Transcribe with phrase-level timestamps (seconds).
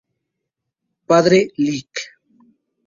[1.07, 1.91] Padre Lic.